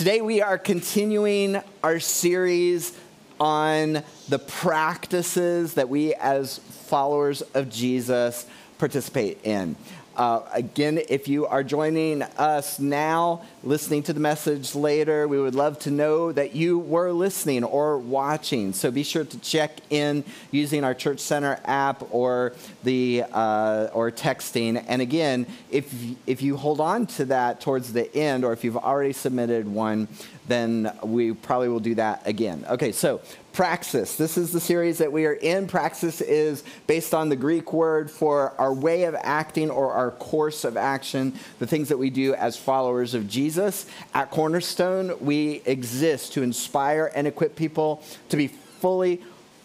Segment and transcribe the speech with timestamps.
[0.00, 2.98] Today we are continuing our series
[3.38, 8.46] on the practices that we as followers of Jesus
[8.78, 9.76] participate in.
[10.16, 15.54] Uh, again, if you are joining us now, listening to the message later, we would
[15.54, 18.72] love to know that you were listening or watching.
[18.72, 22.52] So be sure to check in using our Church Center app or
[22.82, 24.84] the uh, or texting.
[24.88, 25.94] And again, if
[26.26, 30.08] if you hold on to that towards the end, or if you've already submitted one,
[30.50, 32.64] then we probably will do that again.
[32.68, 33.20] Okay, so
[33.52, 34.16] praxis.
[34.16, 35.66] This is the series that we are in.
[35.66, 40.64] Praxis is based on the Greek word for our way of acting or our course
[40.64, 43.86] of action, the things that we do as followers of Jesus.
[44.14, 49.20] At Cornerstone, we exist to inspire and equip people to be fully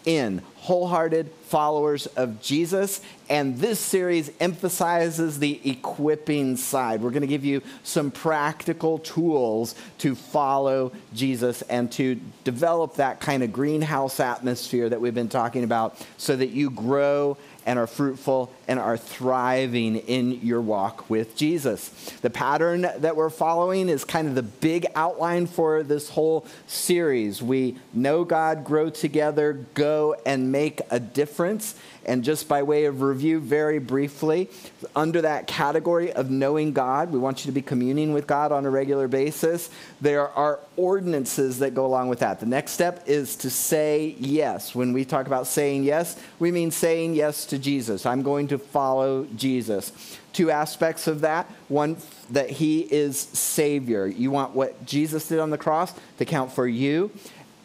[0.06, 3.00] in, wholehearted followers of Jesus.
[3.30, 7.02] And this series emphasizes the equipping side.
[7.02, 13.20] We're going to give you some practical tools to follow Jesus and to develop that
[13.20, 17.88] kind of greenhouse atmosphere that we've been talking about so that you grow and are
[17.88, 21.90] fruitful and are thriving in your walk with Jesus.
[22.22, 27.42] The pattern that we're following is kind of the big outline for this whole series.
[27.42, 31.76] We know God, grow together, go and make a difference.
[32.06, 34.50] And just by way of review, very briefly,
[34.96, 38.66] under that category of knowing God, we want you to be communing with God on
[38.66, 39.70] a regular basis.
[40.00, 42.40] There are ordinances that go along with that.
[42.40, 44.74] The next step is to say yes.
[44.74, 48.06] When we talk about saying yes, we mean saying yes to Jesus.
[48.06, 49.92] I'm going to follow Jesus.
[50.32, 51.50] Two aspects of that.
[51.68, 51.98] One,
[52.30, 54.06] that he is Savior.
[54.06, 57.12] You want what Jesus did on the cross to count for you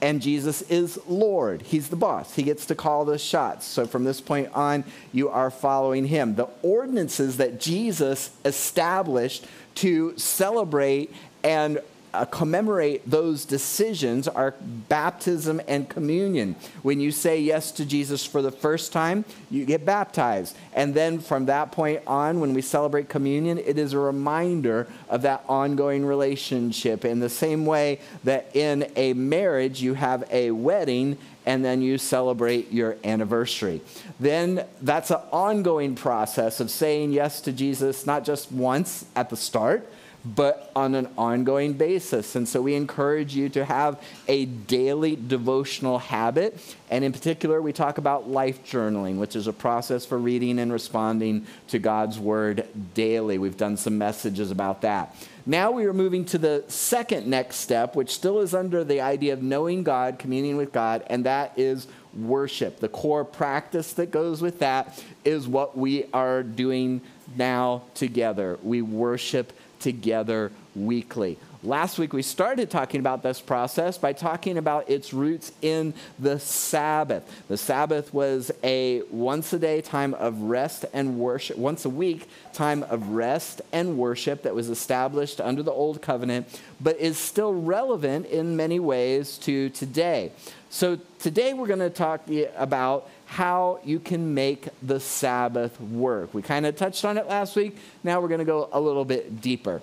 [0.03, 1.63] and Jesus is Lord.
[1.63, 2.35] He's the boss.
[2.35, 3.67] He gets to call the shots.
[3.67, 6.35] So from this point on, you are following him.
[6.35, 11.81] The ordinances that Jesus established to celebrate and
[12.13, 14.55] uh, commemorate those decisions are
[14.89, 16.57] baptism and communion.
[16.83, 20.57] When you say yes to Jesus for the first time, you get baptized.
[20.73, 25.23] And then from that point on, when we celebrate communion, it is a reminder of
[25.23, 27.05] that ongoing relationship.
[27.05, 31.97] In the same way that in a marriage, you have a wedding and then you
[31.99, 33.81] celebrate your anniversary.
[34.19, 39.37] Then that's an ongoing process of saying yes to Jesus, not just once at the
[39.37, 39.89] start
[40.25, 42.37] but on an ongoing basis.
[42.37, 46.61] And so we encourage you to have a daily devotional habit.
[46.91, 50.73] And in particular, we talk about life journaling, which is a process for reading and
[50.73, 53.39] responding to God's word daily.
[53.39, 55.15] We've done some messages about that.
[55.47, 59.33] Now we are moving to the second next step, which still is under the idea
[59.33, 62.79] of knowing God, communing with God, and that is worship.
[62.81, 67.01] The core practice that goes with that is what we are doing
[67.37, 68.59] now together.
[68.63, 71.39] We worship together weekly.
[71.63, 76.41] Last week, we started talking about this process by talking about its roots in the
[76.41, 77.23] Sabbath.
[77.49, 82.29] The Sabbath was a once a day time of rest and worship, once a week
[82.55, 86.47] time of rest and worship that was established under the Old Covenant,
[86.81, 90.33] but is still relevant in many ways to today.
[90.73, 92.21] So, today we're going to talk
[92.57, 96.33] about how you can make the Sabbath work.
[96.33, 97.77] We kind of touched on it last week.
[98.05, 99.83] Now we're going to go a little bit deeper.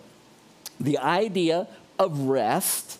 [0.79, 1.67] The idea
[1.99, 2.99] of rest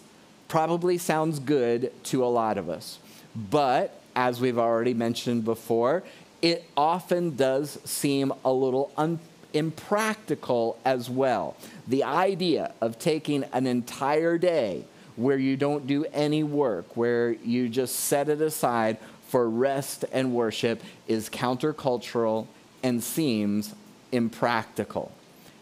[0.50, 3.00] probably sounds good to a lot of us,
[3.34, 6.04] but as we've already mentioned before,
[6.42, 9.20] it often does seem a little un-
[9.54, 11.56] impractical as well.
[11.88, 14.84] The idea of taking an entire day
[15.18, 18.98] where you don't do any work, where you just set it aside
[19.28, 22.48] for rest and worship, is countercultural
[22.82, 23.76] and seems
[24.12, 25.12] impractical.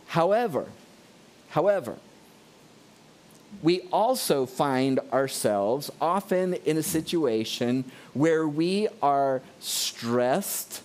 [0.07, 0.67] However,
[1.49, 1.97] however,
[3.63, 10.83] we also find ourselves often in a situation where we are stressed,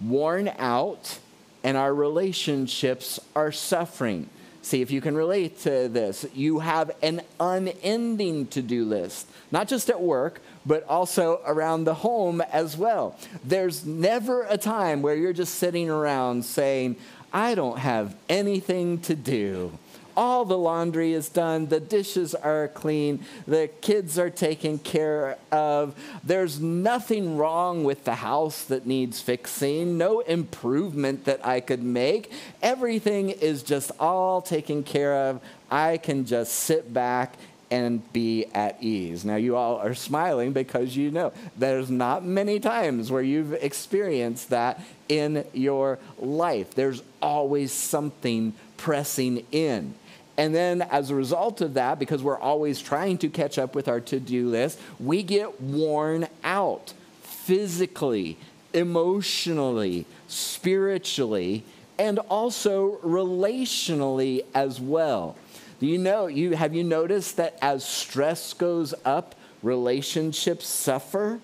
[0.00, 1.18] worn out,
[1.64, 4.28] and our relationships are suffering.
[4.62, 6.26] See if you can relate to this.
[6.34, 11.94] You have an unending to do list, not just at work, but also around the
[11.94, 13.16] home as well.
[13.42, 16.96] There's never a time where you're just sitting around saying,
[17.32, 19.78] I don't have anything to do
[20.20, 25.94] all the laundry is done, the dishes are clean, the kids are taken care of.
[26.22, 32.30] There's nothing wrong with the house that needs fixing, no improvement that I could make.
[32.60, 35.40] Everything is just all taken care of.
[35.70, 37.36] I can just sit back
[37.70, 39.24] and be at ease.
[39.24, 44.50] Now, you all are smiling because you know there's not many times where you've experienced
[44.50, 46.74] that in your life.
[46.74, 49.94] There's always something pressing in.
[50.40, 53.88] And then, as a result of that, because we're always trying to catch up with
[53.88, 58.38] our to do list, we get worn out physically,
[58.72, 61.62] emotionally, spiritually,
[61.98, 65.36] and also relationally as well.
[65.78, 71.40] Do you know, you, have you noticed that as stress goes up, relationships suffer?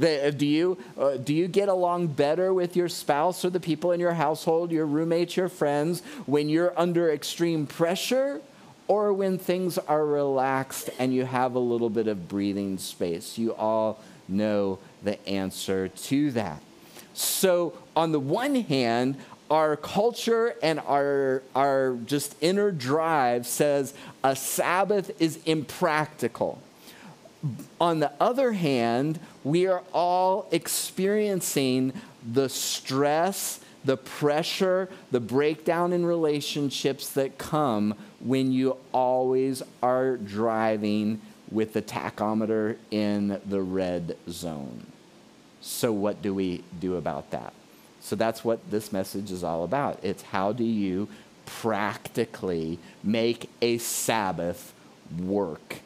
[0.00, 3.92] Uh, do, you, uh, do you get along better with your spouse or the people
[3.92, 8.40] in your household, your roommates, your friends, when you're under extreme pressure
[8.88, 13.38] or when things are relaxed and you have a little bit of breathing space?
[13.38, 16.60] You all know the answer to that.
[17.12, 19.16] So, on the one hand,
[19.50, 23.94] our culture and our, our just inner drive says
[24.24, 26.60] a Sabbath is impractical.
[27.80, 31.92] On the other hand, we are all experiencing
[32.32, 41.20] the stress, the pressure, the breakdown in relationships that come when you always are driving
[41.50, 44.86] with the tachometer in the red zone.
[45.60, 47.52] So, what do we do about that?
[48.00, 49.98] So, that's what this message is all about.
[50.02, 51.08] It's how do you
[51.44, 54.72] practically make a Sabbath
[55.18, 55.76] work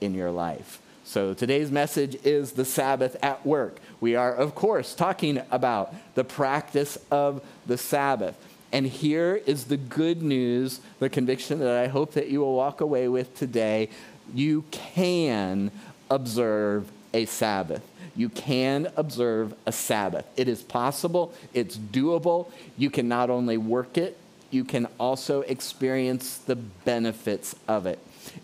[0.00, 0.80] in your life?
[1.08, 3.78] So today's message is the Sabbath at work.
[3.98, 8.36] We are, of course, talking about the practice of the Sabbath.
[8.72, 12.82] And here is the good news, the conviction that I hope that you will walk
[12.82, 13.88] away with today.
[14.34, 15.70] You can
[16.10, 17.82] observe a Sabbath.
[18.14, 20.26] You can observe a Sabbath.
[20.36, 22.50] It is possible, it's doable.
[22.76, 24.18] You can not only work it,
[24.50, 27.98] you can also experience the benefits of it.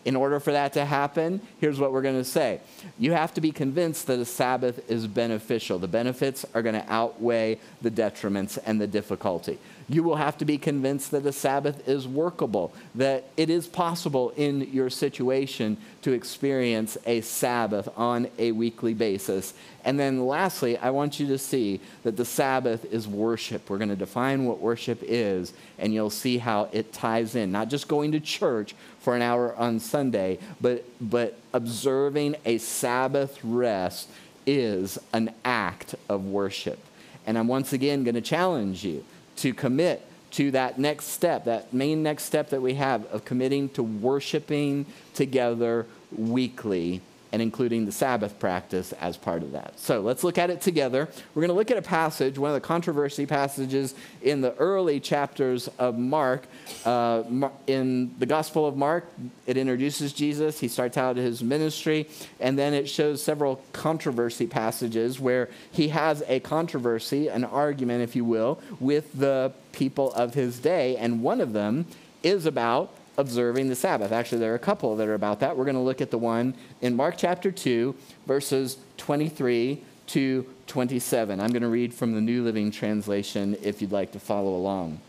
[0.04, 2.60] In order for that to happen, here's what we're going to say
[2.98, 5.78] you have to be convinced that a Sabbath is beneficial.
[5.78, 9.58] The benefits are going to outweigh the detriments and the difficulty.
[9.88, 14.30] You will have to be convinced that a Sabbath is workable, that it is possible
[14.36, 19.52] in your situation to experience a Sabbath on a weekly basis.
[19.84, 23.68] And then lastly, I want you to see that the Sabbath is worship.
[23.68, 27.52] We're going to define what worship is, and you'll see how it ties in.
[27.52, 33.38] Not just going to church for an hour on Sunday, but, but observing a Sabbath
[33.44, 34.08] rest
[34.46, 36.78] is an act of worship.
[37.26, 39.04] And I'm once again going to challenge you
[39.36, 43.68] to commit to that next step, that main next step that we have of committing
[43.70, 44.84] to worshiping
[45.14, 45.86] together
[46.16, 47.00] weekly
[47.34, 49.76] and including the Sabbath practice as part of that.
[49.76, 51.08] So let's look at it together.
[51.34, 55.00] We're going to look at a passage, one of the controversy passages in the early
[55.00, 56.46] chapters of Mark.
[56.84, 57.24] Uh,
[57.66, 59.08] in the Gospel of Mark,
[59.48, 62.08] it introduces Jesus, he starts out his ministry,
[62.38, 68.14] and then it shows several controversy passages where he has a controversy, an argument, if
[68.14, 70.96] you will, with the people of his day.
[70.96, 71.86] And one of them
[72.22, 74.12] is about observing the Sabbath.
[74.12, 75.56] Actually, there are a couple that are about that.
[75.56, 77.94] We're going to look at the one in Mark chapter 2,
[78.26, 81.40] verses 23 to 27.
[81.40, 85.00] I'm going to read from the New Living Translation if you'd like to follow along.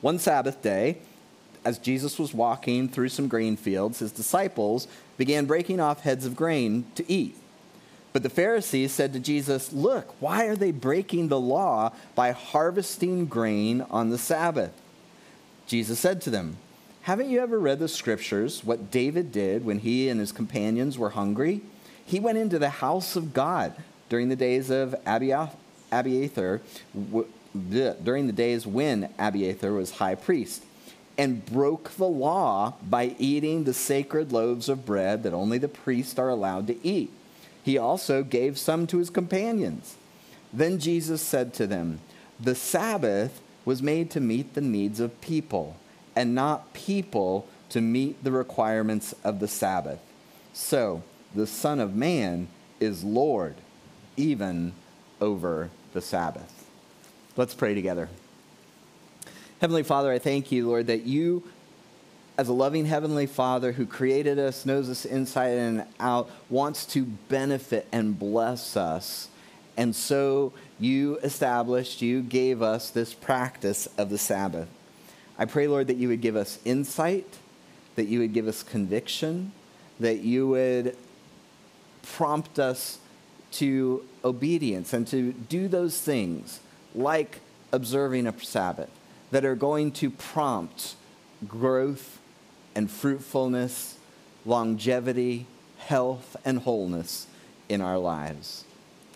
[0.00, 0.98] One Sabbath day,
[1.64, 4.86] as Jesus was walking through some grain fields, his disciples
[5.18, 7.36] began breaking off heads of grain to eat.
[8.12, 13.26] But the Pharisees said to Jesus, Look, why are they breaking the law by harvesting
[13.26, 14.72] grain on the Sabbath?
[15.66, 16.56] Jesus said to them,
[17.02, 21.10] haven't you ever read the scriptures, what David did when he and his companions were
[21.10, 21.62] hungry?
[22.04, 23.74] He went into the house of God
[24.08, 26.60] during the days of Abiathar,
[27.52, 30.64] during the days when Abiathar was high priest,
[31.16, 36.18] and broke the law by eating the sacred loaves of bread that only the priests
[36.18, 37.10] are allowed to eat.
[37.62, 39.96] He also gave some to his companions.
[40.52, 42.00] Then Jesus said to them,
[42.38, 45.76] The Sabbath was made to meet the needs of people
[46.20, 49.98] and not people to meet the requirements of the Sabbath.
[50.52, 51.02] So
[51.34, 52.48] the Son of Man
[52.78, 53.54] is Lord
[54.18, 54.74] even
[55.18, 56.68] over the Sabbath.
[57.38, 58.10] Let's pray together.
[59.62, 61.42] Heavenly Father, I thank you, Lord, that you,
[62.36, 67.04] as a loving Heavenly Father who created us, knows us inside and out, wants to
[67.30, 69.28] benefit and bless us.
[69.74, 74.68] And so you established, you gave us this practice of the Sabbath.
[75.40, 77.26] I pray, Lord, that you would give us insight,
[77.96, 79.52] that you would give us conviction,
[79.98, 80.94] that you would
[82.02, 82.98] prompt us
[83.52, 86.60] to obedience and to do those things
[86.94, 87.40] like
[87.72, 88.90] observing a Sabbath
[89.30, 90.94] that are going to prompt
[91.48, 92.20] growth
[92.74, 93.96] and fruitfulness,
[94.44, 95.46] longevity,
[95.78, 97.26] health, and wholeness
[97.66, 98.64] in our lives.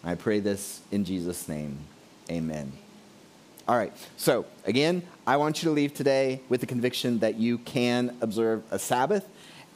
[0.03, 1.81] I pray this in Jesus' name.
[2.31, 2.73] Amen.
[3.67, 3.93] All right.
[4.19, 8.63] So, again, I want you to leave today with the conviction that you can observe
[8.71, 9.27] a Sabbath.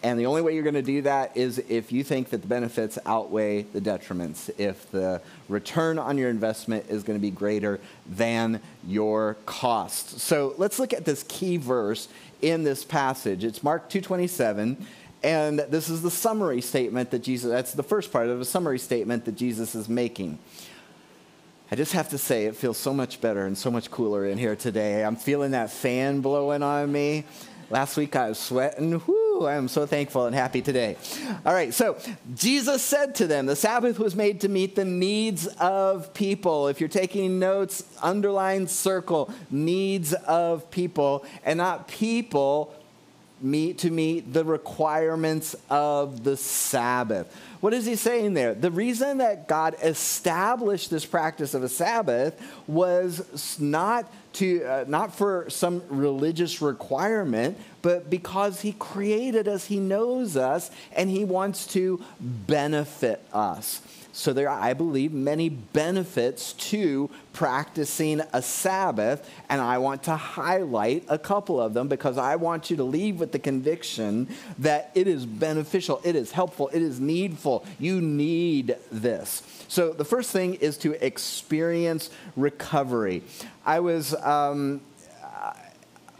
[0.02, 2.46] And the only way you're going to do that is if you think that the
[2.46, 7.80] benefits outweigh the detriments, if the return on your investment is going to be greater
[8.06, 10.20] than your cost.
[10.20, 12.08] So let's look at this key verse
[12.42, 13.42] in this passage.
[13.42, 14.86] It's Mark 227.
[15.22, 18.78] And this is the summary statement that Jesus, that's the first part of a summary
[18.78, 20.38] statement that Jesus is making.
[21.70, 24.38] I just have to say, it feels so much better and so much cooler in
[24.38, 25.04] here today.
[25.04, 27.24] I'm feeling that fan blowing on me.
[27.68, 29.02] Last week I was sweating.
[29.06, 30.96] Whoo, I am so thankful and happy today.
[31.44, 31.98] All right, so
[32.34, 36.68] Jesus said to them, the Sabbath was made to meet the needs of people.
[36.68, 42.74] If you're taking notes, underline, circle, needs of people, and not people
[43.42, 47.36] meet to meet the requirements of the Sabbath.
[47.60, 48.54] What is he saying there?
[48.54, 55.12] The reason that God established this practice of a Sabbath was not to uh, not
[55.14, 61.66] for some religious requirement, but because he created us, he knows us, and he wants
[61.68, 63.80] to benefit us.
[64.18, 70.16] So there are, I believe, many benefits to practicing a Sabbath, and I want to
[70.16, 74.26] highlight a couple of them because I want you to leave with the conviction
[74.58, 77.64] that it is beneficial, it is helpful, it is needful.
[77.78, 79.44] You need this.
[79.68, 83.22] So the first thing is to experience recovery.
[83.64, 84.80] I was um,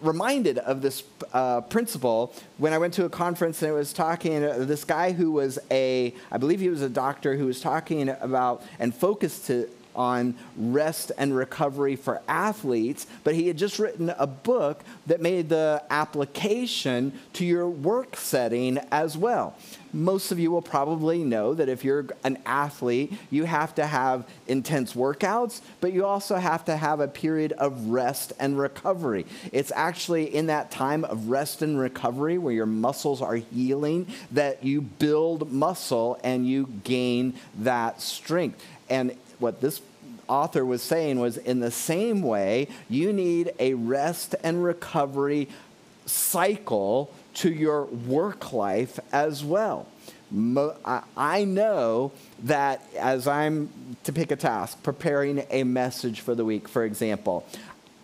[0.01, 1.03] reminded of this
[1.33, 5.13] uh, principle when I went to a conference and I was talking uh, this guy
[5.13, 9.47] who was a, I believe he was a doctor who was talking about and focused
[9.47, 15.21] to, on rest and recovery for athletes, but he had just written a book that
[15.21, 19.57] made the application to your work setting as well.
[19.93, 24.29] Most of you will probably know that if you're an athlete, you have to have
[24.47, 29.25] intense workouts, but you also have to have a period of rest and recovery.
[29.51, 34.63] It's actually in that time of rest and recovery where your muscles are healing that
[34.63, 38.63] you build muscle and you gain that strength.
[38.91, 39.81] And what this
[40.29, 45.49] author was saying was in the same way, you need a rest and recovery
[46.07, 49.87] cycle to your work life as well.
[51.17, 52.13] I know
[52.45, 57.47] that as I'm, to pick a task, preparing a message for the week, for example,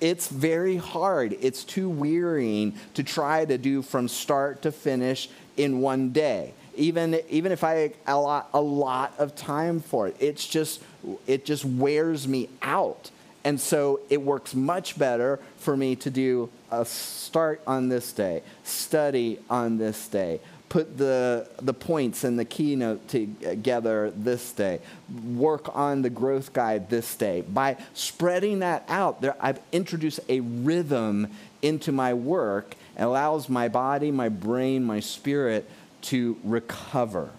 [0.00, 1.36] it's very hard.
[1.40, 6.54] It's too wearying to try to do from start to finish in one day.
[6.76, 10.82] Even, even if I allot a lot of time for it, it's just,
[11.26, 13.10] it just wears me out.
[13.44, 18.42] And so it works much better for me to do a start on this day,
[18.64, 20.40] study on this day,
[20.70, 24.80] put the, the points and the keynote together this day,
[25.26, 27.42] work on the growth guide this day.
[27.42, 31.28] By spreading that out, there, I've introduced a rhythm
[31.60, 35.68] into my work allows my body, my brain, my spirit
[36.04, 37.30] to recover.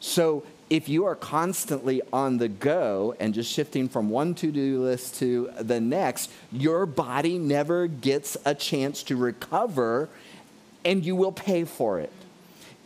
[0.00, 4.82] So if you are constantly on the go and just shifting from one to do
[4.82, 10.08] list to the next, your body never gets a chance to recover
[10.84, 12.12] and you will pay for it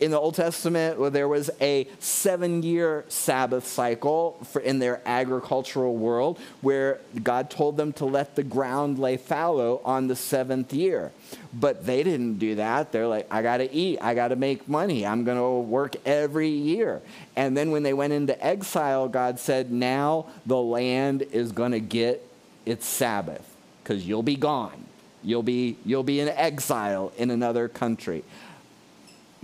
[0.00, 5.96] in the Old Testament, there was a seven year Sabbath cycle for, in their agricultural
[5.96, 11.12] world where God told them to let the ground lay fallow on the seventh year.
[11.52, 12.90] But they didn't do that.
[12.90, 15.94] They're like, I got to eat, I got to make money, I'm going to work
[16.04, 17.00] every year.
[17.36, 21.80] And then when they went into exile, God said, Now the land is going to
[21.80, 22.26] get
[22.66, 23.48] its Sabbath
[23.82, 24.84] because you'll be gone.
[25.22, 28.24] You'll be, you'll be in exile in another country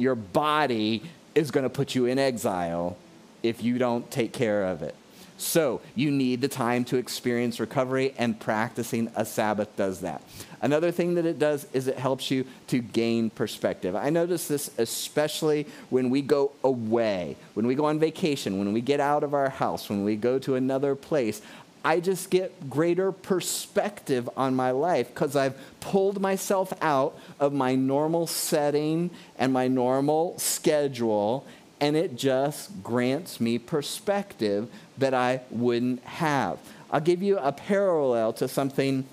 [0.00, 1.02] your body
[1.34, 2.96] is going to put you in exile
[3.42, 4.94] if you don't take care of it.
[5.36, 10.22] So you need the time to experience recovery, and practicing a Sabbath does that.
[10.60, 13.96] Another thing that it does is it helps you to gain perspective.
[13.96, 18.82] I notice this especially when we go away, when we go on vacation, when we
[18.82, 21.40] get out of our house, when we go to another place.
[21.84, 27.74] I just get greater perspective on my life because I've pulled myself out of my
[27.74, 31.46] normal setting and my normal schedule,
[31.80, 34.68] and it just grants me perspective
[34.98, 36.58] that I wouldn't have.
[36.90, 39.06] I'll give you a parallel to something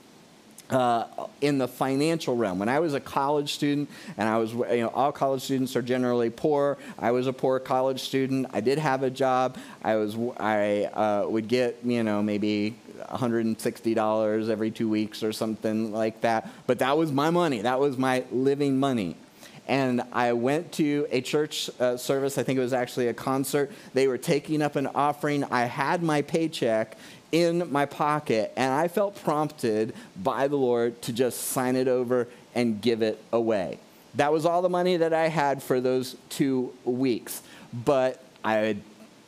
[0.70, 1.06] uh,
[1.42, 2.60] in the financial realm.
[2.60, 5.82] When I was a college student, and I was, you know, all college students are
[5.82, 6.78] generally poor.
[7.00, 8.48] I was a poor college student.
[8.54, 9.58] I did have a job.
[9.84, 12.76] I was, I uh, would get, you know, maybe
[13.10, 16.50] $160 every two weeks or something like that.
[16.66, 17.62] But that was my money.
[17.62, 19.16] That was my living money.
[19.68, 22.38] and I went to a church uh, service.
[22.38, 23.70] I think it was actually a concert.
[23.94, 25.44] They were taking up an offering.
[25.46, 26.98] I had my paycheck
[27.32, 32.28] in my pocket, and I felt prompted by the Lord to just sign it over
[32.56, 33.80] and give it away.
[34.16, 37.42] That was all the money that I had for those two weeks.
[37.74, 38.78] But I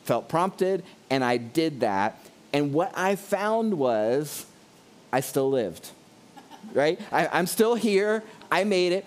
[0.04, 2.18] felt prompted, and I did that.
[2.52, 4.46] And what I found was
[5.12, 5.90] I still lived,
[6.72, 6.98] right?
[7.12, 8.24] I, am still here.
[8.50, 9.06] I made it.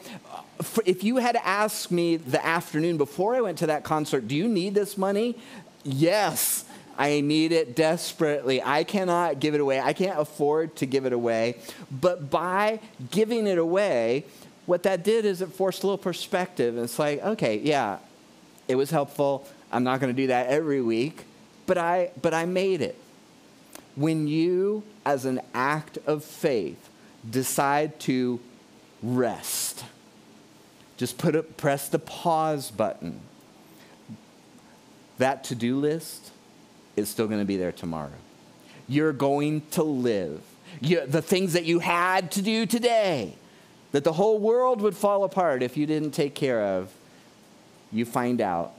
[0.85, 4.47] If you had asked me the afternoon before I went to that concert, do you
[4.47, 5.37] need this money?
[5.83, 6.63] Yes.
[6.97, 8.61] I need it desperately.
[8.61, 9.79] I cannot give it away.
[9.79, 11.57] I can't afford to give it away.
[11.89, 14.25] But by giving it away,
[14.65, 16.75] what that did is it forced a little perspective.
[16.75, 17.97] And it's like, okay, yeah,
[18.67, 19.47] it was helpful.
[19.71, 21.25] I'm not going to do that every week,
[21.65, 22.97] but I, but I made it.
[23.95, 26.89] When you, as an act of faith,
[27.27, 28.39] decide to
[29.01, 29.83] rest,
[30.97, 33.19] just put it, press the pause button.
[35.17, 36.31] That to do list
[36.95, 38.11] is still going to be there tomorrow.
[38.87, 40.41] You're going to live.
[40.81, 43.35] You, the things that you had to do today,
[43.91, 46.91] that the whole world would fall apart if you didn't take care of,
[47.91, 48.73] you find out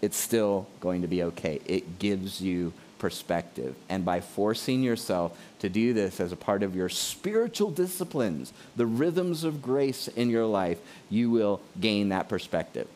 [0.00, 1.60] it's still going to be okay.
[1.66, 3.74] It gives you perspective.
[3.88, 8.86] And by forcing yourself to do this as a part of your spiritual disciplines, the
[8.86, 10.78] rhythms of grace in your life,
[11.10, 12.88] you will gain that perspective.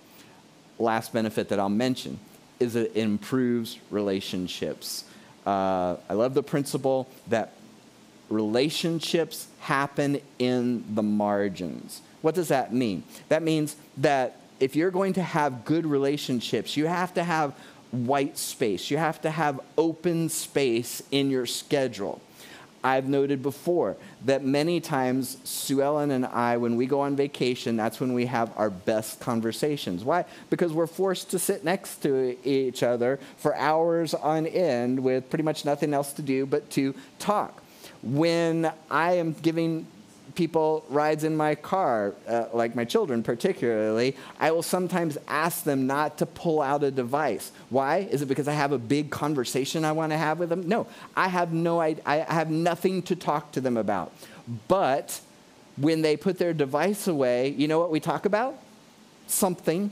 [0.79, 2.19] Last benefit that I'll mention
[2.61, 5.05] is it improves relationships.
[5.47, 7.55] Uh, I love the principle that
[8.29, 12.03] relationships happen in the margins.
[12.23, 13.03] What does that mean?
[13.29, 17.55] That means that if you're going to have good relationships, you have to have
[17.91, 18.91] white space.
[18.91, 22.21] You have to have open space in your schedule.
[22.83, 27.77] I've noted before that many times Sue Ellen and I, when we go on vacation,
[27.77, 30.03] that's when we have our best conversations.
[30.03, 30.25] Why?
[30.49, 35.43] Because we're forced to sit next to each other for hours on end with pretty
[35.43, 37.63] much nothing else to do but to talk.
[38.03, 39.87] When I am giving
[40.41, 45.87] people rides in my car, uh, like my children particularly, I will sometimes ask them
[45.87, 47.53] not to pull out a device.
[47.69, 48.09] Why?
[48.11, 50.67] Is it because I have a big conversation I want to have with them?
[50.67, 54.15] No, I have no I have nothing to talk to them about.
[54.67, 55.21] But
[55.77, 58.55] when they put their device away, you know what we talk about?
[59.27, 59.91] Something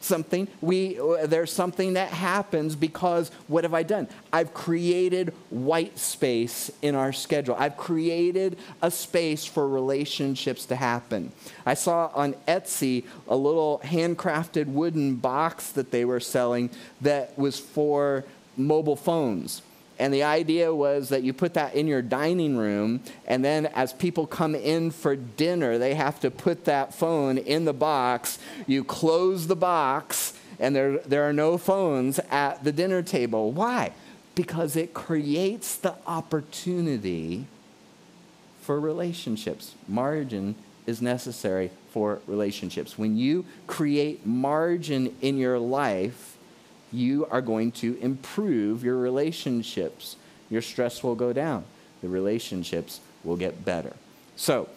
[0.00, 4.08] something we uh, there's something that happens because what have i done?
[4.32, 7.56] I've created white space in our schedule.
[7.58, 11.32] I've created a space for relationships to happen.
[11.66, 17.58] I saw on etsy a little handcrafted wooden box that they were selling that was
[17.58, 18.24] for
[18.56, 19.62] mobile phones
[19.98, 23.92] and the idea was that you put that in your dining room, and then as
[23.92, 28.38] people come in for dinner, they have to put that phone in the box.
[28.66, 33.52] You close the box, and there, there are no phones at the dinner table.
[33.52, 33.92] Why?
[34.34, 37.46] Because it creates the opportunity
[38.62, 39.74] for relationships.
[39.88, 40.54] Margin
[40.86, 42.96] is necessary for relationships.
[42.96, 46.37] When you create margin in your life,
[46.92, 50.16] you are going to improve your relationships.
[50.50, 51.64] Your stress will go down,
[52.02, 53.94] the relationships will get better.
[54.36, 54.68] So,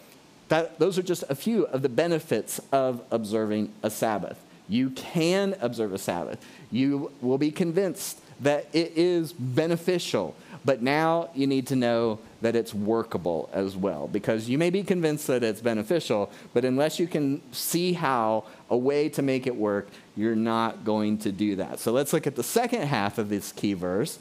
[0.48, 4.38] that, those are just a few of the benefits of observing a Sabbath.
[4.68, 6.44] You can observe a Sabbath.
[6.70, 12.56] You will be convinced that it is beneficial, but now you need to know that
[12.56, 14.08] it's workable as well.
[14.08, 18.76] Because you may be convinced that it's beneficial, but unless you can see how a
[18.76, 21.78] way to make it work, you're not going to do that.
[21.78, 24.18] So let's look at the second half of this key verse.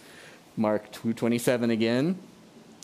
[0.55, 2.17] Mark 2:27 again.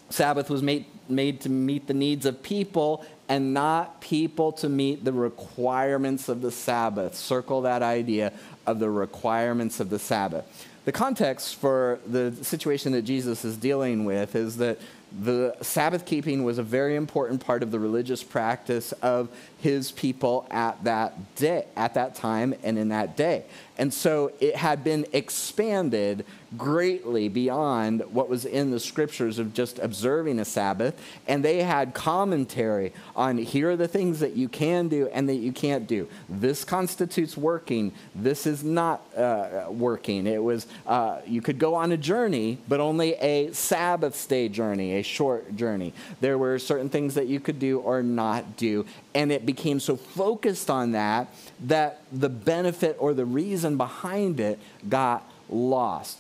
[0.10, 5.04] Sabbath was made, made to meet the needs of people and not people to meet
[5.04, 7.14] the requirements of the Sabbath.
[7.16, 8.32] Circle that idea
[8.66, 10.46] of the requirements of the Sabbath.
[10.88, 14.80] The context for the situation that Jesus is dealing with is that
[15.22, 19.28] the Sabbath keeping was a very important part of the religious practice of
[19.60, 23.44] his people at that day, at that time and in that day.
[23.78, 26.24] And so it had been expanded
[26.56, 31.00] greatly beyond what was in the scriptures of just observing a Sabbath.
[31.28, 35.36] And they had commentary on here are the things that you can do and that
[35.36, 36.08] you can't do.
[36.30, 37.92] This constitutes working.
[38.16, 40.28] This is not uh, working.
[40.28, 44.96] It was, uh, you could go on a journey, but only a Sabbath day journey,
[44.96, 45.94] a short journey.
[46.22, 48.86] There were certain things that you could do or not do.
[49.14, 51.28] And it became so focused on that
[51.62, 56.20] that the benefit or the reason behind it got lost.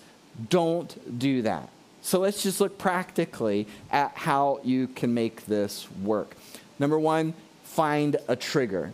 [0.49, 1.69] Don't do that.
[2.01, 6.35] So let's just look practically at how you can make this work.
[6.79, 8.93] Number one, find a trigger.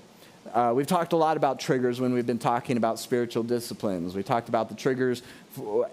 [0.53, 4.15] Uh, we've talked a lot about triggers when we've been talking about spiritual disciplines.
[4.15, 5.23] We talked about the triggers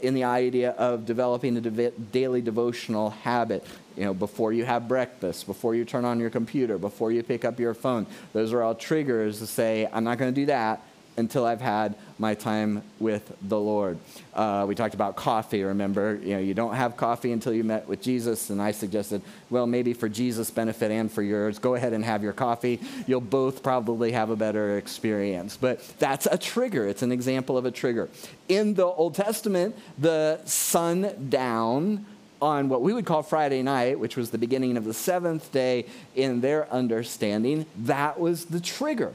[0.02, 3.66] in the idea of developing a daily devotional habit.
[3.96, 7.44] You know, before you have breakfast, before you turn on your computer, before you pick
[7.44, 8.06] up your phone.
[8.32, 10.82] Those are all triggers to say, I'm not going to do that
[11.16, 13.98] until I've had my time with the Lord.
[14.34, 16.18] Uh, we talked about coffee, remember?
[16.22, 19.66] You know, you don't have coffee until you met with Jesus, and I suggested, well,
[19.66, 22.80] maybe for Jesus' benefit and for yours, go ahead and have your coffee.
[23.06, 25.56] You'll both probably have a better experience.
[25.56, 26.86] But that's a trigger.
[26.86, 28.08] It's an example of a trigger.
[28.48, 32.06] In the Old Testament, the sun down
[32.42, 35.84] on what we would call Friday night, which was the beginning of the seventh day
[36.14, 39.12] in their understanding, that was the trigger.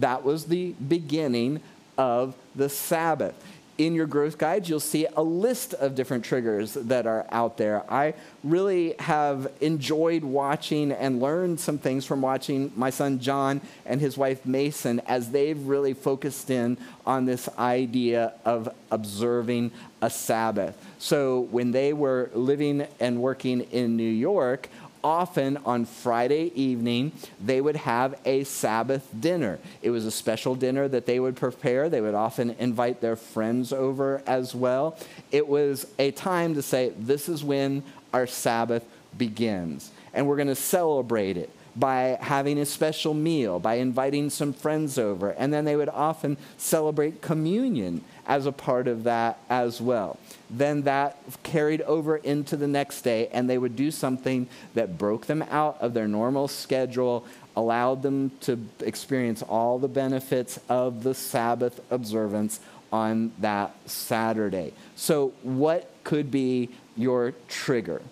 [0.00, 1.60] That was the beginning
[1.96, 3.34] of the Sabbath.
[3.76, 7.82] In your growth guides, you'll see a list of different triggers that are out there.
[7.90, 8.12] I
[8.44, 14.18] really have enjoyed watching and learned some things from watching my son John and his
[14.18, 19.70] wife Mason as they've really focused in on this idea of observing
[20.02, 20.76] a Sabbath.
[20.98, 24.68] So when they were living and working in New York,
[25.02, 27.12] often on Friday evening,
[27.44, 29.58] they would have a Sabbath dinner.
[29.82, 31.88] It was a special dinner that they would prepare.
[31.88, 34.96] They would often invite their friends over as well.
[35.30, 37.82] It was a time to say, This is when
[38.12, 38.84] our Sabbath
[39.16, 39.90] begins.
[40.12, 44.98] And we're going to celebrate it by having a special meal, by inviting some friends
[44.98, 45.30] over.
[45.30, 50.18] And then they would often celebrate communion as a part of that as well.
[50.48, 55.26] Then that carried over into the next day, and they would do something that broke
[55.26, 57.24] them out of their normal schedule,
[57.56, 62.60] allowed them to experience all the benefits of the Sabbath observance
[62.92, 64.72] on that Saturday.
[64.96, 68.02] So, what could be your trigger?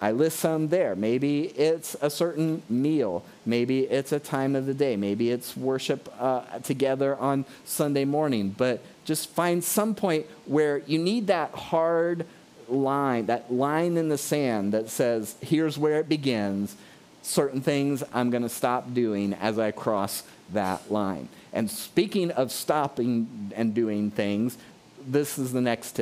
[0.00, 0.94] I list some there.
[0.94, 3.24] Maybe it's a certain meal.
[3.46, 4.96] Maybe it's a time of the day.
[4.96, 8.54] Maybe it's worship uh, together on Sunday morning.
[8.56, 12.26] But just find some point where you need that hard
[12.68, 16.76] line, that line in the sand that says, here's where it begins.
[17.22, 21.28] Certain things I'm going to stop doing as I cross that line.
[21.52, 24.58] And speaking of stopping and doing things,
[25.06, 25.98] this is the next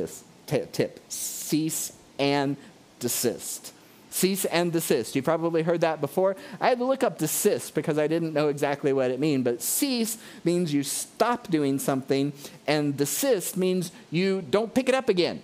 [0.47, 2.57] tip cease and
[2.99, 3.74] desist.
[4.15, 5.17] Cease and desist.
[5.17, 6.37] You probably heard that before.
[6.61, 9.61] I had to look up desist because I didn't know exactly what it meant, But
[9.61, 12.33] cease means you stop doing something,
[12.65, 15.43] and desist means you don't pick it up again.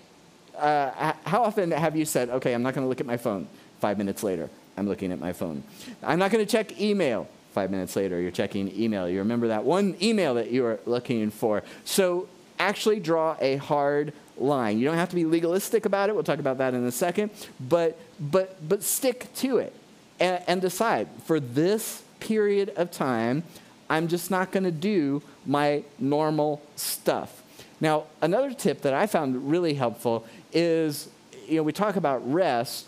[0.56, 3.48] Uh, how often have you said, okay, I'm not going to look at my phone?
[3.80, 5.64] Five minutes later, I'm looking at my phone.
[6.00, 7.26] I'm not going to check email.
[7.50, 9.08] Five minutes later, you're checking email.
[9.08, 11.64] You remember that one email that you were looking for.
[11.84, 12.28] So
[12.60, 14.78] actually draw a hard line.
[14.78, 16.14] You don't have to be legalistic about it.
[16.14, 17.30] We'll talk about that in a second.
[17.60, 19.74] But, but, but stick to it
[20.18, 23.42] and, and decide for this period of time,
[23.88, 27.42] I'm just not going to do my normal stuff.
[27.80, 31.08] Now, another tip that I found really helpful is
[31.46, 32.86] you know, we talk about rest.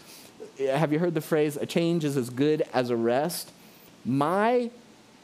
[0.59, 3.51] Have you heard the phrase, a change is as good as a rest?
[4.05, 4.71] My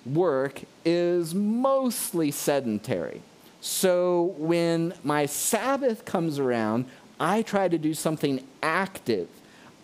[0.04, 3.22] work is mostly sedentary.
[3.68, 6.86] So when my Sabbath comes around,
[7.20, 9.28] I try to do something active.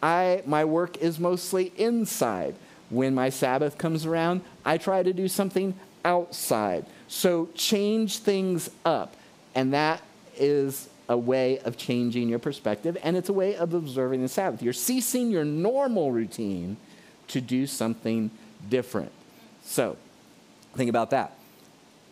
[0.02, 2.54] I, my work is mostly inside.
[2.88, 6.86] When my Sabbath comes around, I try to do something outside.
[7.08, 9.16] So change things up.
[9.54, 10.00] And that
[10.38, 14.62] is a way of changing your perspective, and it's a way of observing the Sabbath.
[14.62, 16.78] You're ceasing your normal routine
[17.28, 18.30] to do something
[18.66, 19.12] different.
[19.62, 19.98] So,
[20.74, 21.36] think about that.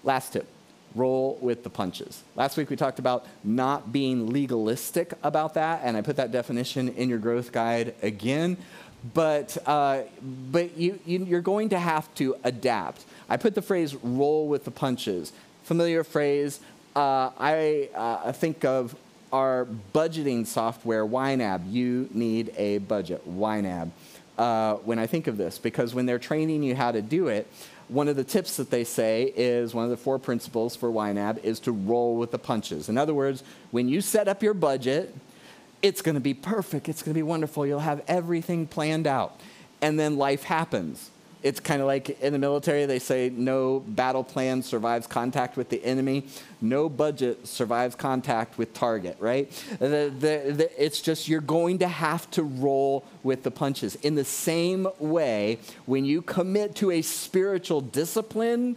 [0.04, 0.51] Last tip
[0.94, 2.22] roll with the punches.
[2.36, 6.88] Last week we talked about not being legalistic about that, and I put that definition
[6.90, 8.56] in your growth guide again.
[9.14, 13.04] But, uh, but you, you, are going to have to adapt.
[13.28, 15.32] I put the phrase roll with the punches.
[15.64, 16.60] Familiar phrase.
[16.94, 18.94] Uh, I uh, think of
[19.32, 21.72] our budgeting software, YNAB.
[21.72, 23.90] You need a budget, YNAB.
[24.38, 27.46] Uh, when I think of this, because when they're training you how to do it,
[27.88, 31.44] one of the tips that they say is one of the four principles for YNAB
[31.44, 32.88] is to roll with the punches.
[32.88, 35.14] In other words, when you set up your budget,
[35.82, 39.40] it's going to be perfect, it's going to be wonderful, you'll have everything planned out.
[39.80, 41.10] And then life happens
[41.42, 45.68] it's kind of like in the military, they say no battle plan survives contact with
[45.68, 46.26] the enemy,
[46.60, 49.50] no budget survives contact with target, right?
[49.78, 53.96] The, the, the, it's just you're going to have to roll with the punches.
[53.96, 58.76] In the same way, when you commit to a spiritual discipline,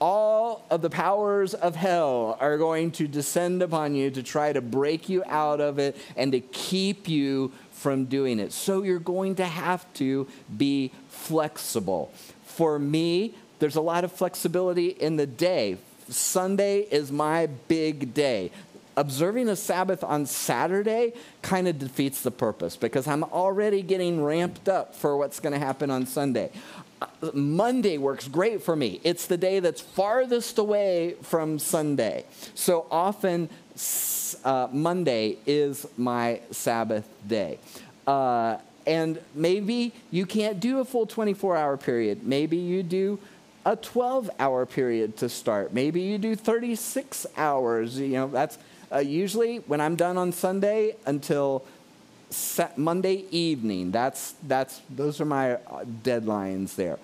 [0.00, 4.60] all of the powers of hell are going to descend upon you to try to
[4.60, 7.52] break you out of it and to keep you
[7.84, 8.50] from doing it.
[8.50, 12.10] So you're going to have to be flexible.
[12.46, 15.78] For me, There's a lot of flexibility in the day.
[16.08, 18.50] Sunday is my big day.
[18.96, 24.68] Observing a Sabbath on Saturday kind of defeats the purpose because I'm already getting ramped
[24.68, 26.50] up for what's going to happen on Sunday.
[27.32, 29.00] Monday works great for me.
[29.04, 32.24] It's the day that's farthest away from Sunday.
[32.54, 33.48] So often,
[34.44, 37.58] uh, Monday is my Sabbath day.
[38.06, 42.24] Uh, and maybe you can't do a full 24 hour period.
[42.24, 43.18] Maybe you do
[43.64, 45.72] a 12 hour period to start.
[45.72, 47.98] Maybe you do 36 hours.
[47.98, 48.58] You know, that's
[48.92, 51.64] uh, usually when I'm done on Sunday until
[52.76, 53.90] Monday evening.
[53.90, 56.98] That's, that's, those are my uh, deadlines there.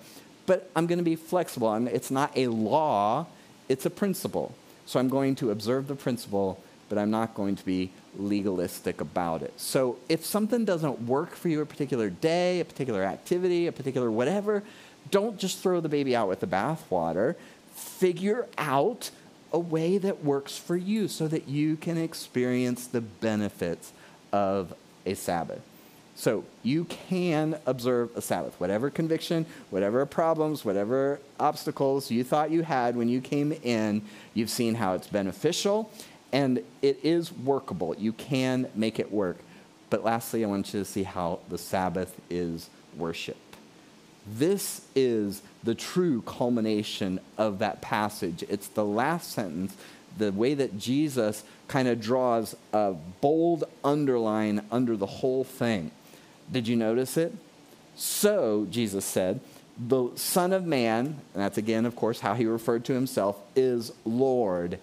[0.45, 1.67] But I'm going to be flexible.
[1.67, 3.27] I'm, it's not a law,
[3.69, 4.55] it's a principle.
[4.85, 9.41] So I'm going to observe the principle, but I'm not going to be legalistic about
[9.41, 9.53] it.
[9.57, 14.11] So if something doesn't work for you a particular day, a particular activity, a particular
[14.11, 14.63] whatever,
[15.09, 17.35] don't just throw the baby out with the bathwater.
[17.73, 19.11] Figure out
[19.53, 23.91] a way that works for you so that you can experience the benefits
[24.31, 24.73] of
[25.05, 25.61] a Sabbath.
[26.15, 28.59] So you can observe a Sabbath.
[28.59, 34.49] Whatever conviction, whatever problems, whatever obstacles you thought you had when you came in, you've
[34.49, 35.91] seen how it's beneficial
[36.31, 37.95] and it is workable.
[37.97, 39.37] You can make it work.
[39.89, 43.37] But lastly, I want you to see how the Sabbath is worship.
[44.25, 48.43] This is the true culmination of that passage.
[48.47, 49.75] It's the last sentence,
[50.17, 55.89] the way that Jesus kind of draws a bold underline under the whole thing.
[56.51, 57.33] Did you notice it?
[57.95, 59.39] So, Jesus said,
[59.77, 63.93] the Son of Man, and that's again, of course, how he referred to himself, is
[64.03, 64.79] Lord,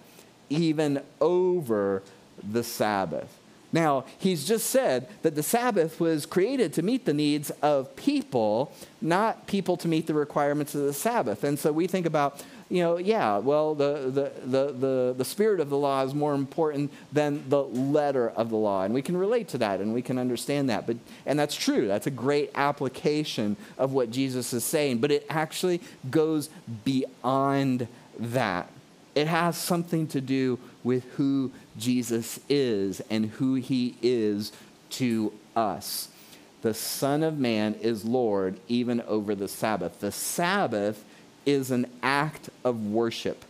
[0.49, 2.01] even over
[2.43, 3.37] the Sabbath.
[3.71, 8.73] Now, he's just said that the Sabbath was created to meet the needs of people,
[8.99, 11.43] not people to meet the requirements of the Sabbath.
[11.43, 15.59] And so we think about, you know, yeah, well, the, the, the, the, the spirit
[15.59, 18.83] of the law is more important than the letter of the law.
[18.83, 20.85] And we can relate to that and we can understand that.
[20.85, 21.87] But, and that's true.
[21.87, 24.99] That's a great application of what Jesus is saying.
[24.99, 26.49] But it actually goes
[26.85, 27.87] beyond
[28.19, 28.69] that.
[29.15, 34.51] It has something to do with who Jesus is and who he is
[34.91, 36.09] to us.
[36.61, 40.01] The Son of Man is Lord even over the Sabbath.
[40.01, 41.03] The Sabbath
[41.45, 43.45] is an act of worship.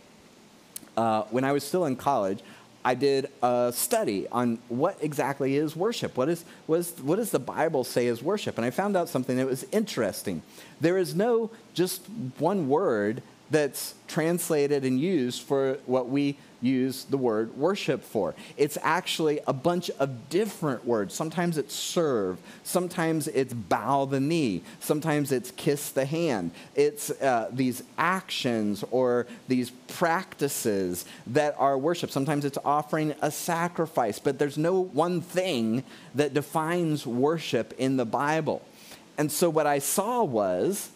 [0.96, 2.40] Uh, when I was still in college,
[2.84, 6.16] I did a study on what exactly is worship.
[6.16, 8.56] What, is, what, is, what does the Bible say is worship?
[8.56, 10.42] And I found out something that was interesting.
[10.80, 12.02] There is no just
[12.38, 18.34] one word that's translated and used for what we use the word worship for.
[18.56, 21.14] It's actually a bunch of different words.
[21.14, 26.50] Sometimes it's serve, sometimes it's bow the knee, sometimes it's kiss the hand.
[26.74, 32.10] It's uh, these actions or these practices that are worship.
[32.10, 35.82] Sometimes it's offering a sacrifice, but there's no one thing
[36.14, 38.62] that defines worship in the Bible.
[39.16, 40.90] And so what I saw was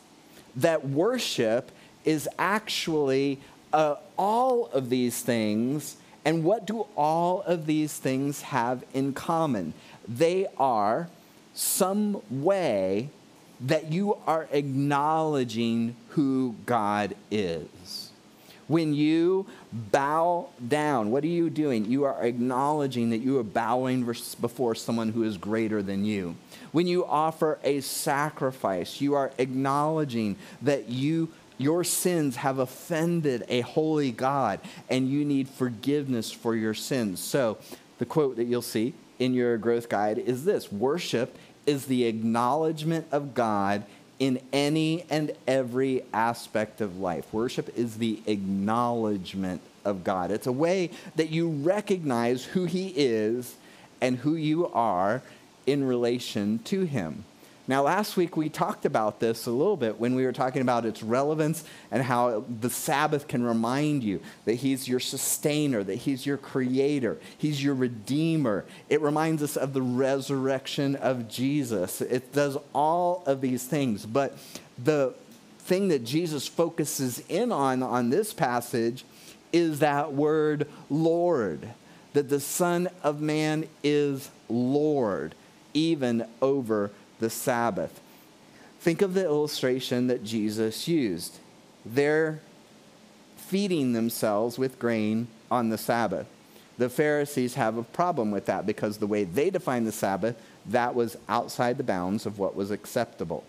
[0.56, 1.70] that worship
[2.04, 3.40] is actually
[3.72, 5.96] uh, all of these things.
[6.24, 9.74] And what do all of these things have in common?
[10.08, 11.08] They are
[11.54, 13.10] some way
[13.60, 18.10] that you are acknowledging who God is.
[18.66, 21.84] When you bow down, what are you doing?
[21.84, 26.36] You are acknowledging that you are bowing before someone who is greater than you.
[26.72, 33.60] When you offer a sacrifice, you are acknowledging that you your sins have offended a
[33.60, 37.20] holy God, and you need forgiveness for your sins.
[37.20, 37.58] So,
[37.98, 41.36] the quote that you'll see in your growth guide is this Worship
[41.66, 43.84] is the acknowledgement of God
[44.18, 47.32] in any and every aspect of life.
[47.32, 50.30] Worship is the acknowledgement of God.
[50.30, 53.56] It's a way that you recognize who He is
[54.00, 55.22] and who you are
[55.66, 57.24] in relation to Him.
[57.66, 60.84] Now, last week we talked about this a little bit when we were talking about
[60.84, 66.26] its relevance and how the Sabbath can remind you that He's your sustainer, that He's
[66.26, 68.66] your creator, He's your redeemer.
[68.90, 72.02] It reminds us of the resurrection of Jesus.
[72.02, 74.04] It does all of these things.
[74.04, 74.36] But
[74.76, 75.14] the
[75.60, 79.06] thing that Jesus focuses in on on this passage
[79.54, 81.70] is that word Lord,
[82.12, 85.34] that the Son of Man is Lord,
[85.72, 88.00] even over the Sabbath.
[88.80, 91.38] Think of the illustration that Jesus used.
[91.86, 92.40] They're
[93.36, 96.26] feeding themselves with grain on the Sabbath.
[96.76, 100.94] The Pharisees have a problem with that because the way they define the Sabbath, that
[100.94, 103.44] was outside the bounds of what was acceptable.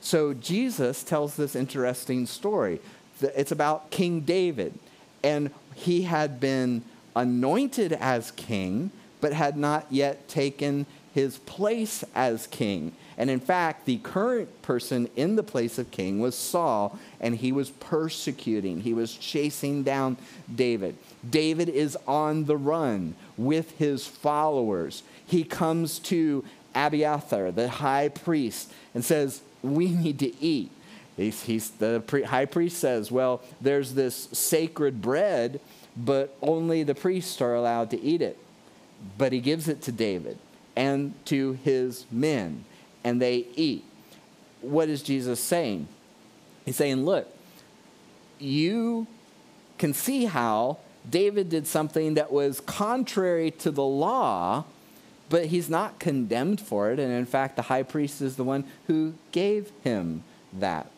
[0.00, 2.80] So Jesus tells this interesting story.
[3.20, 4.78] it's about King David.
[5.24, 6.82] And he had been
[7.16, 8.90] anointed as king,
[9.20, 12.92] but had not yet taken his place as king.
[13.16, 17.50] And in fact, the current person in the place of king was Saul, and he
[17.50, 20.16] was persecuting, he was chasing down
[20.54, 20.96] David.
[21.28, 25.02] David is on the run with his followers.
[25.26, 26.44] He comes to
[26.74, 30.70] Abiathar, the high priest, and says, We need to eat.
[31.16, 35.60] He's, he's, the pre- high priest says, Well, there's this sacred bread,
[35.96, 38.38] but only the priests are allowed to eat it.
[39.16, 40.38] But he gives it to David
[40.78, 42.64] and to his men
[43.02, 43.84] and they eat.
[44.60, 45.88] What is Jesus saying?
[46.64, 47.26] He's saying, look,
[48.38, 49.08] you
[49.76, 54.64] can see how David did something that was contrary to the law,
[55.28, 57.00] but he's not condemned for it.
[57.00, 60.90] And in fact, the high priest is the one who gave him that.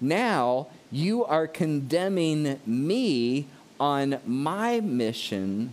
[0.00, 3.46] Now, you are condemning me
[3.78, 5.72] on my mission,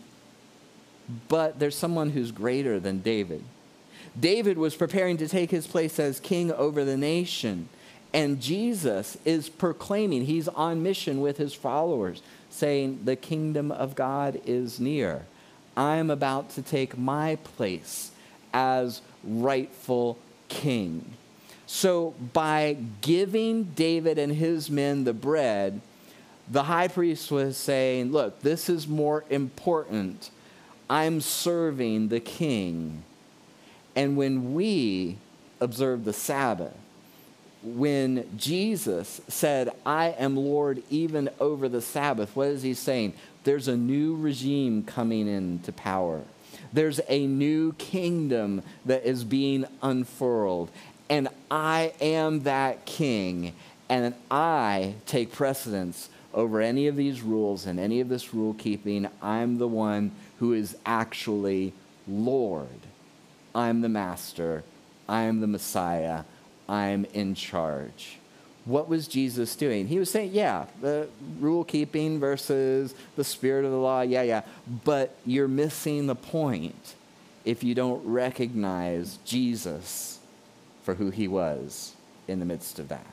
[1.28, 3.44] but there's someone who's greater than David.
[4.20, 7.70] David was preparing to take his place as king over the nation.
[8.14, 14.42] And Jesus is proclaiming, he's on mission with his followers, saying, The kingdom of God
[14.46, 15.26] is near.
[15.76, 18.12] I'm about to take my place
[18.54, 20.18] as rightful
[20.48, 21.14] king.
[21.68, 25.82] So, by giving David and his men the bread,
[26.50, 30.32] the high priest was saying, Look, this is more important.
[30.90, 33.04] I'm serving the king
[33.98, 35.18] and when we
[35.60, 36.76] observe the Sabbath,
[37.64, 43.14] when Jesus said, I am Lord even over the Sabbath, what is he saying?
[43.44, 46.22] There's a new regime coming into power.
[46.72, 50.70] There's a new kingdom that is being unfurled.
[51.10, 53.54] And I am that king.
[53.90, 59.08] And I take precedence over any of these rules and any of this rule keeping.
[59.24, 61.74] I'm the one who is actually
[62.08, 62.68] Lord.
[63.54, 64.64] I'm the master,
[65.10, 66.24] I'm the Messiah,
[66.70, 68.18] I'm in charge.
[68.66, 69.88] What was Jesus doing?
[69.88, 71.08] He was saying, yeah, the
[71.40, 74.42] rule keeping versus the spirit of the law, yeah, yeah.
[74.84, 76.96] But you're missing the point
[77.46, 80.20] if you don't recognize Jesus
[80.84, 81.94] for who he was
[82.28, 83.08] in the midst of that.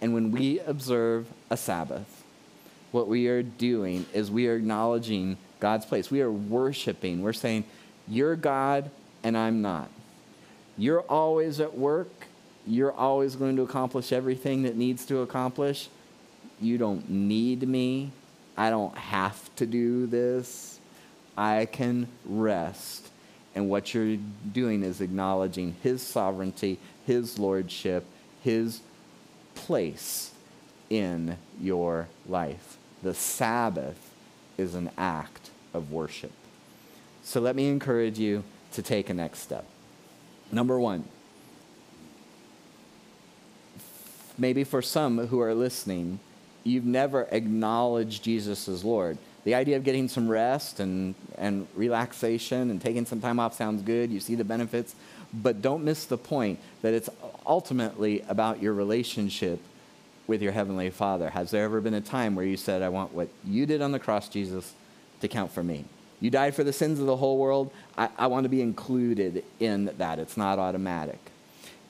[0.00, 2.22] And when we observe a Sabbath,
[2.92, 6.10] what we are doing is we are acknowledging God's place.
[6.10, 7.22] We are worshiping.
[7.22, 7.64] We're saying,
[8.06, 8.90] You're God,
[9.22, 9.90] and I'm not.
[10.76, 12.10] You're always at work.
[12.66, 15.88] You're always going to accomplish everything that needs to accomplish.
[16.60, 18.12] You don't need me.
[18.56, 20.78] I don't have to do this.
[21.36, 23.08] I can rest.
[23.54, 24.18] And what you're
[24.52, 28.04] doing is acknowledging His sovereignty, His lordship,
[28.42, 28.80] His
[29.54, 30.32] place
[30.90, 32.76] in your life.
[33.02, 34.07] The Sabbath
[34.58, 36.32] is an act of worship.
[37.22, 39.64] So let me encourage you to take a next step.
[40.52, 41.04] Number one,
[44.36, 46.20] maybe for some who are listening,
[46.64, 49.18] you've never acknowledged Jesus as Lord.
[49.44, 53.82] The idea of getting some rest and, and relaxation and taking some time off sounds
[53.82, 54.10] good.
[54.10, 54.94] You see the benefits.
[55.32, 57.08] But don't miss the point that it's
[57.46, 59.60] ultimately about your relationship
[60.28, 61.30] with your Heavenly Father.
[61.30, 63.90] Has there ever been a time where you said, I want what you did on
[63.90, 64.74] the cross, Jesus,
[65.20, 65.86] to count for me?
[66.20, 67.72] You died for the sins of the whole world.
[67.96, 70.18] I, I want to be included in that.
[70.18, 71.18] It's not automatic.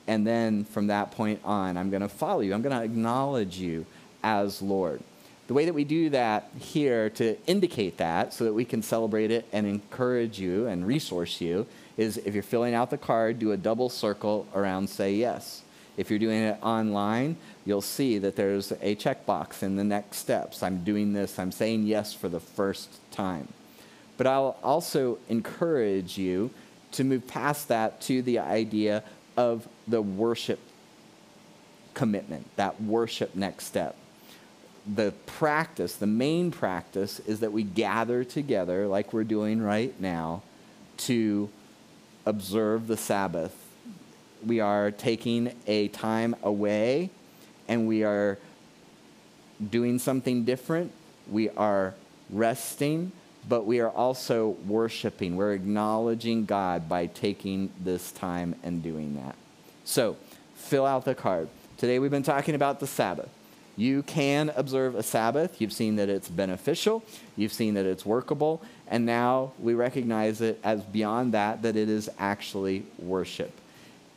[0.07, 2.53] And then from that point on, I'm going to follow you.
[2.53, 3.85] I'm going to acknowledge you
[4.23, 5.01] as Lord.
[5.47, 9.31] The way that we do that here to indicate that so that we can celebrate
[9.31, 11.65] it and encourage you and resource you
[11.97, 15.63] is if you're filling out the card, do a double circle around say yes.
[15.97, 17.35] If you're doing it online,
[17.69, 20.63] you'll see that there's a checkbox in the next steps.
[20.63, 23.47] I'm doing this, I'm saying yes for the first time.
[24.17, 26.49] But I'll also encourage you
[26.93, 29.03] to move past that to the idea
[29.37, 30.59] of the worship
[31.93, 33.95] commitment, that worship next step.
[34.87, 40.41] The practice, the main practice, is that we gather together, like we're doing right now,
[40.97, 41.49] to
[42.25, 43.55] observe the Sabbath.
[44.43, 47.11] We are taking a time away
[47.69, 48.37] and we are
[49.69, 50.91] doing something different.
[51.31, 51.93] We are
[52.29, 53.13] resting
[53.47, 55.35] but we are also worshiping.
[55.35, 59.35] We're acknowledging God by taking this time and doing that.
[59.85, 60.17] So,
[60.55, 61.47] fill out the card.
[61.77, 63.29] Today we've been talking about the Sabbath.
[63.77, 65.61] You can observe a Sabbath.
[65.61, 67.03] You've seen that it's beneficial,
[67.37, 71.89] you've seen that it's workable, and now we recognize it as beyond that, that it
[71.89, 73.51] is actually worship.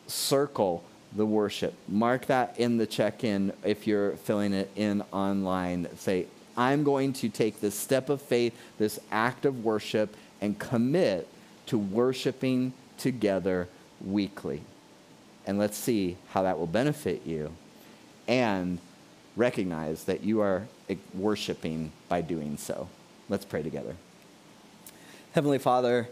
[0.09, 0.83] Circle
[1.15, 1.75] the worship.
[1.89, 5.89] Mark that in the check in if you're filling it in online.
[5.97, 11.29] Say, I'm going to take this step of faith, this act of worship, and commit
[11.67, 13.69] to worshiping together
[14.05, 14.63] weekly.
[15.47, 17.53] And let's see how that will benefit you.
[18.29, 18.79] And
[19.37, 20.67] recognize that you are
[21.15, 22.89] worshiping by doing so.
[23.29, 23.97] Let's pray together.
[25.33, 26.09] Heavenly Father,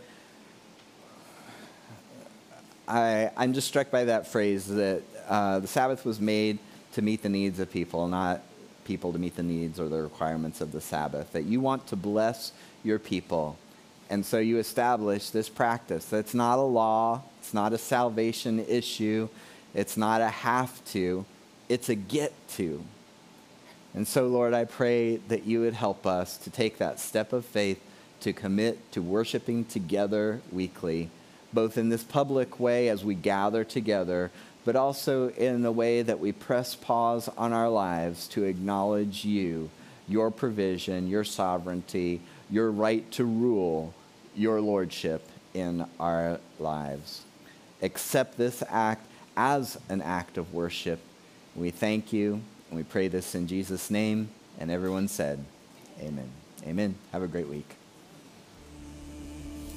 [2.90, 6.58] I, I'm just struck by that phrase that uh, the Sabbath was made
[6.94, 8.42] to meet the needs of people, not
[8.84, 11.32] people to meet the needs or the requirements of the Sabbath.
[11.32, 12.50] That you want to bless
[12.82, 13.56] your people.
[14.10, 16.04] And so you establish this practice.
[16.06, 19.28] That's not a law, it's not a salvation issue,
[19.72, 21.24] it's not a have to,
[21.68, 22.84] it's a get to.
[23.94, 27.44] And so, Lord, I pray that you would help us to take that step of
[27.44, 27.80] faith
[28.20, 31.08] to commit to worshiping together weekly
[31.52, 34.30] both in this public way as we gather together,
[34.64, 39.70] but also in the way that we press pause on our lives to acknowledge you,
[40.08, 42.20] your provision, your sovereignty,
[42.50, 43.94] your right to rule,
[44.34, 47.22] your lordship in our lives.
[47.82, 51.00] Accept this act as an act of worship.
[51.56, 54.30] We thank you and we pray this in Jesus' name.
[54.58, 55.44] And everyone said,
[56.00, 56.30] Amen.
[56.66, 56.94] Amen.
[57.12, 57.79] Have a great week.